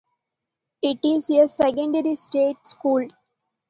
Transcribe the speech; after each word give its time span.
It 0.81 0.97
is 1.05 1.29
a 1.29 1.47
secondary 1.47 2.15
state 2.15 2.65
school. 2.65 3.05